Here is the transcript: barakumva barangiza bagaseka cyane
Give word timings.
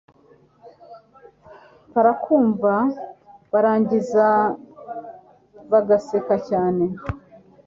barakumva 1.93 2.73
barangiza 3.51 4.27
bagaseka 5.71 6.35
cyane 6.49 6.85